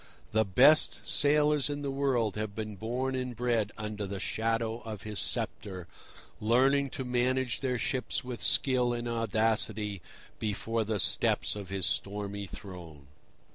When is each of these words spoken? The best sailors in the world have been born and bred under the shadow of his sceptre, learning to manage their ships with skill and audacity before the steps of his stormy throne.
The 0.31 0.43
best 0.45 1.07
sailors 1.07 1.69
in 1.69 1.83
the 1.83 1.91
world 1.91 2.35
have 2.35 2.55
been 2.55 2.75
born 2.75 3.13
and 3.13 3.35
bred 3.35 3.71
under 3.77 4.07
the 4.07 4.19
shadow 4.19 4.79
of 4.79 5.03
his 5.03 5.19
sceptre, 5.19 5.87
learning 6.39 6.89
to 6.97 7.05
manage 7.05 7.59
their 7.59 7.77
ships 7.77 8.23
with 8.23 8.41
skill 8.41 8.93
and 8.93 9.07
audacity 9.07 10.01
before 10.39 10.83
the 10.83 10.99
steps 10.99 11.55
of 11.55 11.69
his 11.69 11.85
stormy 11.85 12.47
throne. 12.47 13.09